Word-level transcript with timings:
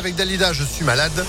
avec 0.00 0.14
Dalida, 0.14 0.54
je 0.54 0.64
suis 0.64 0.82
malade. 0.82 1.26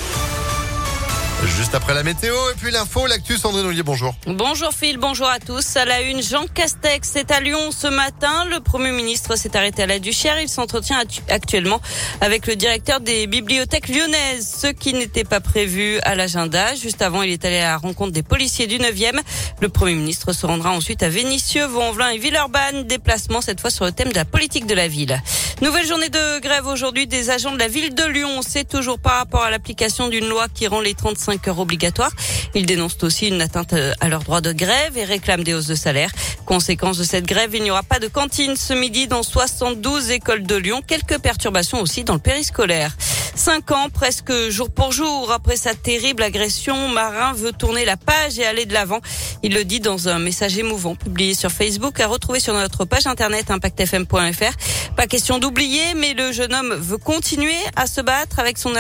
Juste 1.44 1.74
après 1.74 1.96
la 1.96 2.04
météo 2.04 2.36
et 2.52 2.56
puis 2.56 2.72
l'info, 2.72 3.08
l'actu 3.08 3.36
Sandrine 3.36 3.66
Ollier, 3.66 3.82
bonjour. 3.82 4.14
Bonjour 4.28 4.72
Phil, 4.74 4.98
bonjour 4.98 5.28
à 5.28 5.40
tous. 5.40 5.76
À 5.76 5.86
la 5.86 6.02
une, 6.02 6.22
Jean 6.22 6.46
Castex 6.46 7.16
est 7.16 7.32
à 7.32 7.40
Lyon 7.40 7.72
ce 7.72 7.88
matin. 7.88 8.46
Le 8.46 8.60
Premier 8.60 8.92
ministre 8.92 9.36
s'est 9.36 9.56
arrêté 9.58 9.82
à 9.82 9.88
la 9.88 9.98
Duchère. 9.98 10.40
Il 10.40 10.50
s'entretient 10.50 10.98
actuellement 11.30 11.82
avec 12.22 12.46
le 12.46 12.56
directeur 12.56 13.00
des 13.00 13.26
bibliothèques 13.26 13.88
lyonnaises, 13.88 14.56
ce 14.62 14.68
qui 14.68 14.94
n'était 14.94 15.24
pas 15.24 15.40
prévu 15.40 16.00
à 16.04 16.14
l'agenda. 16.14 16.76
Juste 16.76 17.02
avant, 17.02 17.24
il 17.24 17.32
est 17.32 17.44
allé 17.44 17.58
à 17.58 17.70
la 17.72 17.78
rencontre 17.78 18.12
des 18.12 18.24
policiers 18.24 18.68
du 18.68 18.78
9e. 18.78 19.20
Le 19.62 19.70
Premier 19.70 19.96
ministre 19.96 20.34
se 20.34 20.46
rendra 20.46 20.72
ensuite 20.72 21.02
à 21.02 21.10
Vénissieux, 21.10 21.66
Vaux-en-Velin 21.66 22.10
et 22.10 22.20
Villeurbanne. 22.20 22.84
Déplacement 22.84 23.42
cette 23.42 23.62
fois 23.62 23.72
sur 23.72 23.86
le 23.86 23.92
thème 23.92 24.10
de 24.10 24.16
la 24.16 24.26
politique 24.26 24.68
de 24.68 24.76
la 24.76 24.88
ville. 24.88 25.20
Nouvelle 25.62 25.88
journée 25.88 26.10
de 26.10 26.40
grève 26.40 26.68
aujourd'hui 26.68 27.08
des 27.08 27.30
agents 27.32 27.52
de 27.52 27.60
la 27.60 27.68
ville 27.68 27.94
de 27.96 28.04
Lyon. 28.04 28.42
C'est 28.48 28.68
toujours 28.68 29.00
par 29.00 29.14
rapport 29.14 29.44
à 29.44 29.52
l'application 29.52 30.08
d'une 30.08 30.28
loi 30.28 30.48
qui 30.54 30.68
rend 30.68 30.82
les 30.82 30.94
35 30.94 31.31
heures 31.48 31.60
obligatoires. 31.60 32.12
Ils 32.56 32.66
dénoncent 32.66 33.04
aussi 33.04 33.28
une 33.28 33.42
atteinte 33.42 33.74
à 34.00 34.10
leur 34.10 34.24
droit 34.24 34.42
de 34.42 34.52
grève 34.52 34.98
et 34.98 35.06
réclament 35.06 35.44
des 35.44 35.54
hausses 35.54 35.68
de 35.68 35.76
salaire. 35.76 36.12
Conséquence 36.46 36.98
de 36.98 37.04
cette 37.04 37.26
grève, 37.26 37.52
il 37.54 37.64
n'y 37.64 37.72
aura 37.72 37.84
pas 37.84 38.00
de 38.00 38.08
cantine 38.08 38.56
ce 38.56 38.74
midi 38.74 39.08
dans 39.08 39.24
72 39.24 40.12
écoles 40.12 40.44
de 40.44 40.56
Lyon. 40.56 40.82
Quelques 40.86 41.20
perturbations 41.20 41.82
aussi 41.82 42.04
dans 42.04 42.14
le 42.14 42.20
périscolaire. 42.20 42.96
Cinq 43.36 43.72
ans, 43.72 43.90
presque 43.90 44.32
jour 44.50 44.70
pour 44.70 44.92
jour, 44.92 45.32
après 45.32 45.56
sa 45.56 45.74
terrible 45.74 46.22
agression, 46.22 46.90
Marin 46.90 47.34
veut 47.34 47.54
tourner 47.54 47.86
la 47.86 47.96
page 47.96 48.38
et 48.38 48.46
aller 48.46 48.66
de 48.66 48.74
l'avant. 48.74 49.00
Il 49.42 49.54
le 49.54 49.64
dit 49.64 49.80
dans 49.80 50.10
un 50.10 50.20
message 50.20 50.58
émouvant 50.58 50.96
publié 50.96 51.34
sur 51.34 51.50
Facebook 51.50 52.00
à 52.00 52.08
retrouver 52.08 52.40
sur 52.40 52.54
notre 52.54 52.86
page 52.86 53.08
internet 53.08 53.50
impactfm.fr. 53.50 54.96
Pas 54.96 55.08
question 55.08 55.40
d'oublier, 55.40 55.94
mais 55.96 56.14
le 56.14 56.32
jeune 56.32 56.54
homme 56.54 56.74
veut 56.74 56.98
continuer 56.98 57.56
à 57.76 57.88
se 57.88 58.02
battre 58.02 58.40
avec 58.40 58.58
son, 58.58 58.74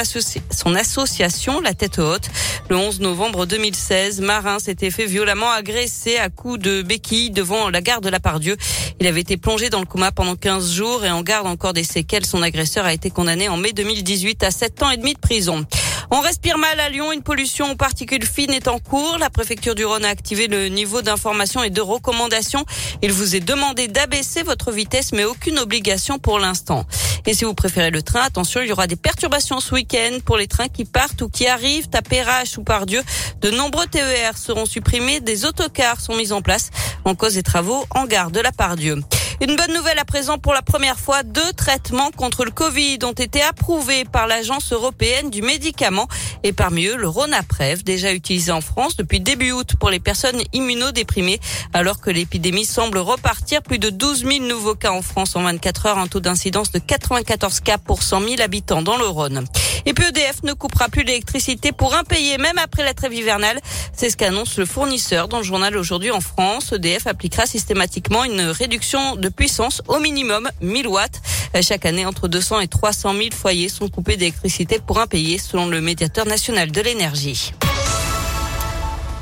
son 0.52 0.76
association, 0.76 1.62
la 1.62 1.74
tête 1.74 1.99
haute. 1.99 2.30
Le 2.70 2.76
11 2.76 2.99
novembre 2.99 3.46
2016, 3.46 4.21
Marin 4.21 4.60
s'était 4.60 4.91
fait 4.91 5.05
violemment 5.05 5.49
agresser 5.49 6.18
à 6.18 6.30
coups 6.30 6.60
de 6.60 6.82
béquilles 6.82 7.32
devant 7.32 7.70
la 7.70 7.82
gare 7.82 8.02
de 8.02 8.10
la 8.10 8.20
Pardieu. 8.20 8.58
Il 9.02 9.07
avait 9.07 9.21
été 9.21 9.35
plongé 9.35 9.71
dans 9.71 9.80
le 9.80 9.88
coma 9.88 10.12
pendant 10.12 10.35
15 10.35 10.74
jours 10.74 11.04
et 11.04 11.10
en 11.10 11.24
garde 11.24 11.48
encore 11.48 11.74
des 11.74 11.84
séquelles. 11.84 12.24
Son 12.24 12.44
agresseur 12.44 12.85
a 12.85 12.94
été 12.94 13.10
condamné 13.10 13.49
en 13.49 13.58
mai 13.58 13.74
2018 13.74 14.43
à 14.43 14.52
7 14.52 14.84
ans 14.84 14.91
et 14.91 14.98
demi 14.98 15.16
de 15.16 15.20
prison. 15.20 15.66
On 16.13 16.20
respire 16.20 16.57
mal 16.57 16.77
à 16.81 16.90
Lyon. 16.90 17.13
Une 17.13 17.23
pollution 17.23 17.71
aux 17.71 17.76
particules 17.76 18.26
fines 18.26 18.51
est 18.51 18.67
en 18.67 18.79
cours. 18.79 19.17
La 19.17 19.29
préfecture 19.29 19.76
du 19.76 19.85
Rhône 19.85 20.04
a 20.04 20.09
activé 20.09 20.48
le 20.48 20.68
niveau 20.68 21.01
d'information 21.01 21.63
et 21.63 21.70
de 21.70 21.79
recommandation. 21.79 22.65
Il 23.01 23.13
vous 23.13 23.34
est 23.37 23.40
demandé 23.40 23.87
d'abaisser 23.87 24.43
votre 24.43 24.73
vitesse, 24.73 25.13
mais 25.13 25.23
aucune 25.23 25.57
obligation 25.57 26.20
pour 26.20 26.37
l'instant. 26.37 26.85
Et 27.26 27.34
si 27.34 27.45
vous 27.45 27.53
préférez 27.53 27.91
le 27.91 28.01
train, 28.01 28.23
attention, 28.23 28.59
il 28.62 28.68
y 28.68 28.73
aura 28.73 28.87
des 28.87 28.98
perturbations 28.98 29.62
ce 29.62 29.73
week-end 29.73 30.18
pour 30.26 30.35
les 30.35 30.48
trains 30.48 30.68
qui 30.68 30.84
partent 30.84 31.21
ou 31.21 31.29
qui 31.29 31.48
arrivent 31.48 31.87
à 31.93 32.01
Perrache 32.01 32.57
ou 32.57 32.63
Pardieu. 32.63 33.01
De 33.40 33.49
nombreux 33.49 33.87
TER 33.87 34.37
seront 34.37 34.65
supprimés, 34.65 35.21
des 35.21 35.46
autocars 35.46 36.01
sont 36.01 36.15
mis 36.15 36.34
en 36.34 36.41
place 36.41 36.71
en 37.05 37.15
cause 37.15 37.35
des 37.35 37.43
travaux 37.43 37.85
en 37.96 38.05
gare 38.05 38.31
de 38.31 38.41
la 38.41 38.51
Pardieu. 38.51 39.01
Une 39.41 39.55
bonne 39.55 39.73
nouvelle 39.73 39.97
à 39.97 40.05
présent 40.05 40.37
pour 40.37 40.53
la 40.53 40.61
première 40.61 40.99
fois, 40.99 41.23
deux 41.23 41.51
traitements 41.53 42.11
contre 42.11 42.45
le 42.45 42.51
Covid 42.51 42.99
ont 43.03 43.11
été 43.11 43.41
approuvés 43.41 44.05
par 44.05 44.27
l'Agence 44.27 44.71
européenne 44.71 45.31
du 45.31 45.41
médicament 45.41 46.07
et 46.43 46.53
parmi 46.53 46.85
eux 46.85 46.95
le 46.95 47.07
Ronaprev, 47.07 47.81
déjà 47.81 48.13
utilisé 48.13 48.51
en 48.51 48.62
France 48.62 48.97
depuis 48.97 49.19
début 49.19 49.51
août 49.51 49.71
pour 49.79 49.89
les 49.89 49.99
personnes 49.99 50.39
immunodéprimées 50.53 51.39
alors 51.73 51.99
que 51.99 52.12
l'épidémie 52.12 52.65
semble 52.65 52.99
repartir. 52.99 53.63
Plus 53.63 53.79
de 53.79 53.89
12 53.89 54.25
000 54.25 54.45
nouveaux 54.45 54.75
cas 54.75 54.91
en 54.91 55.01
France 55.01 55.35
en 55.35 55.41
24 55.41 55.87
heures, 55.87 55.97
un 55.97 56.05
taux 56.05 56.19
d'incidence 56.19 56.71
de 56.71 56.77
94 56.77 57.62
cas 57.62 57.79
pour 57.79 58.03
100 58.03 58.21
000 58.21 58.41
habitants 58.41 58.84
dans 58.84 58.97
le 58.97 59.07
Rhône. 59.07 59.47
Et 59.85 59.93
puis 59.93 60.05
EDF 60.05 60.43
ne 60.43 60.54
coupera 60.54 60.90
plus 60.90 61.04
l'électricité 61.04 61.71
pour 61.71 61.96
impayé 61.96 62.37
même 62.37 62.57
après 62.57 62.84
la 62.84 62.93
trêve 62.93 63.13
hivernale. 63.13 63.60
C'est 63.93 64.09
ce 64.09 64.18
qu'annonce 64.18 64.57
le 64.57 64.66
fournisseur 64.66 65.28
dans 65.28 65.38
le 65.38 65.44
journal 65.44 65.78
aujourd'hui 65.78 66.12
en 66.12 66.22
France. 66.22 66.74
EDF 66.74 67.07
appliquera 67.07 67.46
systématiquement 67.46 68.24
une 68.24 68.42
réduction 68.42 69.16
de 69.16 69.30
puissance 69.30 69.81
au 69.88 70.00
minimum 70.00 70.50
1000 70.62 70.88
watts. 70.88 71.22
Chaque 71.62 71.86
année, 71.86 72.06
entre 72.06 72.28
200 72.28 72.62
et 72.62 72.68
300 72.68 73.14
000 73.14 73.30
foyers 73.31 73.69
sont 73.69 73.90
coupés 73.90 74.18
d'électricité 74.18 74.80
pour 74.80 75.00
impayés 75.00 75.38
selon 75.38 75.68
le 75.68 75.81
médiateur 75.81 76.25
national 76.25 76.72
de 76.72 76.81
l'énergie. 76.81 77.53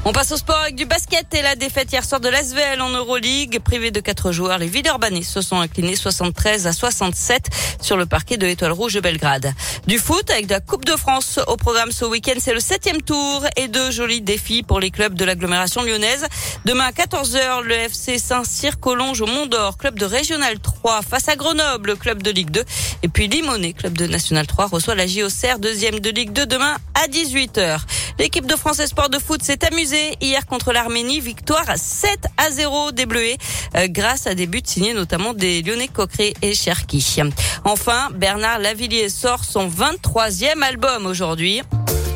On 0.10 0.12
passe 0.12 0.32
au 0.32 0.38
sport 0.38 0.58
avec 0.58 0.74
du 0.74 0.88
basket 0.88 1.32
et 1.36 1.44
la 1.44 1.56
défaite 1.56 1.92
hier 1.92 2.04
soir 2.04 2.20
de 2.20 2.30
l'Asvel 2.30 2.82
en 2.82 2.90
Euroleague. 2.90 3.60
Privé 3.60 3.92
de 3.92 4.00
quatre 4.00 4.32
joueurs, 4.32 4.58
les 4.58 4.66
Villeurbanais 4.66 5.22
se 5.22 5.40
sont 5.40 5.60
inclinés 5.60 5.96
73 5.96 6.66
à 6.66 6.74
67 6.74 7.50
sur 7.80 7.96
le 7.96 8.08
parquet 8.08 8.38
de 8.38 8.48
l'Étoile 8.48 8.72
Rouge 8.72 8.96
de 8.96 9.02
Belgrade. 9.02 9.54
Du 9.86 10.00
foot 10.00 10.28
avec 10.32 10.50
la 10.50 10.62
Coupe 10.62 10.84
de 10.84 10.96
France 10.96 11.40
au 11.46 11.58
programme 11.58 11.92
ce 11.92 12.06
week-end, 12.06 12.40
c'est 12.40 12.56
le 12.56 12.60
septième 12.60 13.04
tour 13.04 13.46
et 13.56 13.68
deux 13.68 13.92
jolis 13.92 14.22
défis 14.22 14.64
pour 14.64 14.80
les 14.80 14.90
clubs 14.90 15.14
de 15.14 15.26
l'agglomération 15.26 15.84
lyonnaise. 15.84 16.26
Demain 16.66 16.86
à 16.86 16.92
14h, 16.92 17.62
le 17.62 17.76
FC 17.76 18.18
Saint-Cyr 18.18 18.80
Collonge 18.80 19.22
au 19.22 19.28
Mont 19.28 19.46
d'Or, 19.46 19.78
club 19.78 20.00
de 20.00 20.06
Régional 20.06 20.60
3 20.60 21.04
face 21.04 21.30
à 21.30 21.36
Grenoble, 21.36 21.98
club 21.98 22.24
de 22.24 22.32
Ligue 22.32 22.50
2. 22.50 22.64
Et 23.04 23.10
puis 23.10 23.28
Limonet, 23.28 23.74
club 23.74 23.96
de 23.96 24.08
National 24.08 24.48
3, 24.48 24.70
reçoit 24.70 24.96
la 24.96 25.06
JOCR, 25.06 25.60
deuxième 25.60 26.00
de 26.00 26.10
Ligue 26.10 26.34
2 26.34 26.48
demain 26.48 26.78
à 26.96 27.08
18h. 27.08 27.82
L'équipe 28.20 28.46
de 28.46 28.56
France 28.58 28.86
Sport 28.86 29.10
de 29.10 29.18
foot 29.18 29.42
s'est 29.42 29.66
amusée 29.66 30.18
hier 30.20 30.46
contre 30.46 30.74
l'Arménie. 30.74 31.22
Victoire 31.22 31.78
7 31.78 32.28
à 32.36 32.52
0 32.52 32.92
des 32.92 33.06
Bleus 33.06 33.38
euh, 33.76 33.88
grâce 33.88 34.28
à 34.28 34.36
des 34.36 34.46
buts 34.46 34.62
signés 34.62 34.94
notamment 34.94 35.34
des 35.34 35.62
Lyonnais 35.62 35.88
Coqueret 35.88 36.34
et 36.42 36.54
Cherki. 36.54 37.22
Enfin, 37.64 38.10
Bernard 38.14 38.60
Lavillier 38.60 39.08
sort 39.08 39.46
son 39.46 39.70
23e 39.70 40.62
album 40.62 41.06
aujourd'hui. 41.06 41.62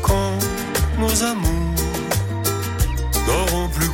Quand 0.02 0.32
nos 0.98 1.22
amours 1.22 1.64
plus 3.72 3.88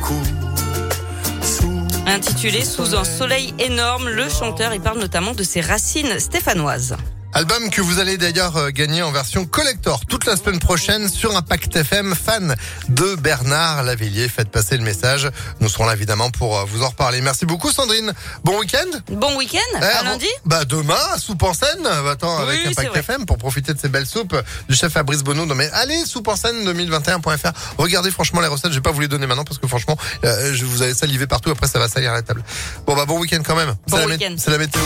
Intitulé 2.07 2.65
Sous 2.65 2.93
un 2.93 3.05
soleil 3.05 3.53
énorme, 3.57 4.09
le 4.09 4.27
chanteur 4.27 4.73
il 4.73 4.81
parle 4.81 4.99
notamment 4.99 5.31
de 5.31 5.43
ses 5.43 5.61
racines 5.61 6.19
stéphanoises. 6.19 6.97
Album 7.33 7.69
que 7.69 7.81
vous 7.81 7.99
allez 7.99 8.17
d'ailleurs 8.17 8.57
euh, 8.57 8.69
gagner 8.71 9.01
en 9.03 9.11
version 9.11 9.45
collector 9.45 10.05
toute 10.05 10.25
la 10.25 10.35
semaine 10.35 10.59
prochaine 10.59 11.07
sur 11.07 11.33
Impact 11.35 11.77
FM. 11.77 12.13
Fan 12.13 12.55
de 12.89 13.15
Bernard 13.15 13.83
Lavillier, 13.83 14.27
faites 14.27 14.49
passer 14.49 14.75
le 14.75 14.83
message. 14.83 15.29
Nous 15.61 15.69
serons 15.69 15.85
là 15.85 15.93
évidemment 15.93 16.29
pour 16.29 16.59
euh, 16.59 16.65
vous 16.65 16.83
en 16.83 16.89
reparler. 16.89 17.21
Merci 17.21 17.45
beaucoup 17.45 17.71
Sandrine. 17.71 18.11
Bon 18.43 18.59
week-end. 18.59 18.99
Bon 19.13 19.37
week-end. 19.37 19.59
Eh, 19.79 19.83
à 19.83 20.03
lundi. 20.03 20.27
Bah 20.45 20.65
demain, 20.65 20.99
soupe 21.19 21.43
en 21.43 21.53
scène. 21.53 21.87
Attends, 22.09 22.37
avec 22.37 22.65
Impact 22.65 22.97
FM 22.97 23.25
pour 23.25 23.37
profiter 23.37 23.73
de 23.73 23.79
ces 23.79 23.87
belles 23.87 24.07
soupes 24.07 24.35
du 24.67 24.75
chef 24.75 24.91
Fabrice 24.91 25.23
Bonneau. 25.23 25.45
Non 25.45 25.55
mais 25.55 25.69
allez, 25.71 26.05
soupe 26.05 26.27
en 26.27 26.35
scène 26.35 26.65
2021.fr. 26.65 27.51
Regardez 27.77 28.11
franchement 28.11 28.41
les 28.41 28.47
recettes. 28.47 28.71
Je 28.71 28.75
vais 28.77 28.81
pas 28.81 28.91
vous 28.91 28.99
les 29.01 29.07
donner 29.07 29.25
maintenant 29.25 29.45
parce 29.45 29.57
que 29.57 29.67
franchement, 29.67 29.97
euh, 30.25 30.53
je 30.53 30.65
vous 30.65 30.81
avez 30.81 30.93
salivé 30.93 31.27
partout. 31.27 31.49
Après 31.49 31.67
ça 31.67 31.79
va 31.79 31.87
salir 31.87 32.11
à 32.11 32.15
la 32.15 32.23
table. 32.23 32.43
Bon 32.85 32.93
bah 32.93 33.05
bon 33.05 33.19
week-end 33.19 33.41
quand 33.45 33.55
même. 33.55 33.73
Bon 33.87 34.05
week-end. 34.05 34.35
C'est 34.37 34.51
la 34.51 34.57
météo. 34.57 34.81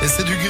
Et 0.00 0.06
c'est 0.06 0.22
du 0.22 0.38